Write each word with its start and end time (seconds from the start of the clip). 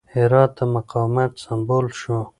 هرات 0.13 0.51
د 0.57 0.59
مقاومت 0.75 1.31
سمبول 1.43 1.87
شو. 1.99 2.19